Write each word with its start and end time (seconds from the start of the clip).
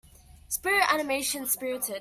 Spirit 0.47 0.83
animation 0.91 1.45
Spirited. 1.45 1.89